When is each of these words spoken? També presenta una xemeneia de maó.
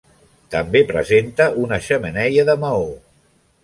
També 0.55 0.81
presenta 0.93 1.49
una 1.67 1.81
xemeneia 1.91 2.51
de 2.53 2.61
maó. 2.67 2.93